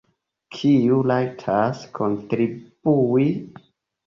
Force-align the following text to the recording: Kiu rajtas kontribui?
Kiu 0.53 0.97
rajtas 1.11 1.83
kontribui? 1.99 3.29